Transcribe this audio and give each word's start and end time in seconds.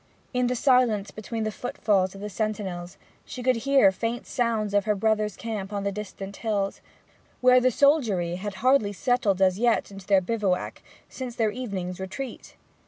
In 0.33 0.47
the 0.47 0.55
silence 0.55 1.11
between 1.11 1.43
the 1.43 1.51
footfalls 1.51 2.15
of 2.15 2.21
the 2.21 2.29
sentinels 2.31 2.97
she 3.23 3.43
could 3.43 3.57
hear 3.57 3.91
faint 3.91 4.25
sounds 4.25 4.73
of 4.73 4.85
her 4.85 4.95
brother's 4.95 5.35
camp 5.35 5.71
on 5.71 5.83
the 5.83 5.91
distant 5.91 6.37
hills, 6.37 6.81
where 7.39 7.59
the 7.61 7.69
soldiery 7.69 8.37
had 8.37 8.55
hardly 8.65 8.93
settled 8.93 9.43
as 9.43 9.59
yet 9.59 9.91
into 9.91 10.07
their 10.07 10.19
bivouac 10.21 10.81
since 11.07 11.35
their 11.35 11.51
evening's 11.51 11.99
retreat. 11.99 12.55